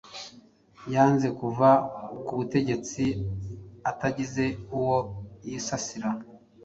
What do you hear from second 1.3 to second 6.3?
kuva ku butegetsi atagize uwo yisasira